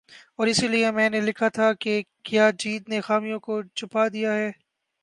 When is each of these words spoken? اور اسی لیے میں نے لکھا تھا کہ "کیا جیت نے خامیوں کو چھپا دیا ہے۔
اور 0.37 0.47
اسی 0.47 0.67
لیے 0.67 0.91
میں 0.91 1.09
نے 1.09 1.19
لکھا 1.21 1.47
تھا 1.49 1.71
کہ 1.79 1.93
"کیا 2.23 2.49
جیت 2.59 2.89
نے 2.89 3.01
خامیوں 3.01 3.39
کو 3.39 3.61
چھپا 3.75 4.07
دیا 4.07 4.33
ہے۔ 4.33 4.49